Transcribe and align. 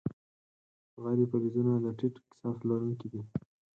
غیر 1.03 1.19
فلزونه 1.31 1.73
د 1.83 1.85
ټیټ 1.97 2.15
کثافت 2.31 2.61
لرونکي 2.69 3.07
دي. 3.13 3.21